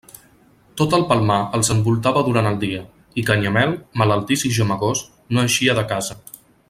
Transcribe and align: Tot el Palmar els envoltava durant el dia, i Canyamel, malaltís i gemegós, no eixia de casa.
Tot 0.79 0.93
el 0.97 1.03
Palmar 1.09 1.37
els 1.57 1.69
envoltava 1.75 2.23
durant 2.29 2.49
el 2.53 2.57
dia, 2.63 2.79
i 3.23 3.25
Canyamel, 3.29 3.77
malaltís 4.03 4.47
i 4.51 4.53
gemegós, 4.57 5.05
no 5.37 5.45
eixia 5.51 5.77
de 5.83 5.85
casa. 5.95 6.19